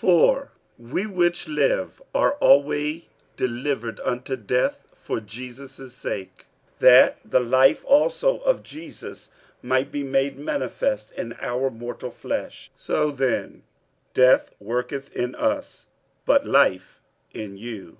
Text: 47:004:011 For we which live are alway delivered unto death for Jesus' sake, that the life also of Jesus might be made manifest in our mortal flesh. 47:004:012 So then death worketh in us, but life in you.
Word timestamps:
47:004:011 0.00 0.06
For 0.06 0.52
we 0.78 1.06
which 1.06 1.48
live 1.48 2.00
are 2.14 2.32
alway 2.34 3.08
delivered 3.36 3.98
unto 4.04 4.36
death 4.36 4.86
for 4.94 5.18
Jesus' 5.18 5.92
sake, 5.92 6.46
that 6.78 7.18
the 7.24 7.40
life 7.40 7.84
also 7.84 8.38
of 8.42 8.62
Jesus 8.62 9.28
might 9.60 9.90
be 9.90 10.04
made 10.04 10.38
manifest 10.38 11.10
in 11.16 11.32
our 11.40 11.68
mortal 11.68 12.12
flesh. 12.12 12.70
47:004:012 12.76 12.80
So 12.84 13.10
then 13.10 13.62
death 14.14 14.52
worketh 14.60 15.12
in 15.16 15.34
us, 15.34 15.86
but 16.24 16.46
life 16.46 17.00
in 17.32 17.56
you. 17.56 17.98